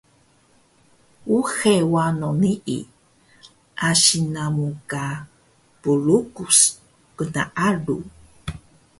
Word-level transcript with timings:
Uxe 1.37 1.73
wano 1.93 2.29
nii, 2.41 2.77
asi 3.89 4.19
namu 4.33 4.67
ka 4.89 5.03
plukus 5.81 6.59
gnaalu 7.17 7.97